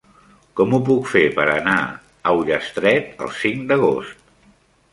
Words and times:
Com 0.59 0.71
ho 0.77 0.79
puc 0.87 1.09
fer 1.11 1.21
per 1.35 1.45
anar 1.55 1.75
a 2.29 2.33
Ullastret 2.39 3.23
el 3.27 3.33
cinc 3.43 3.63
d'agost? 3.73 4.27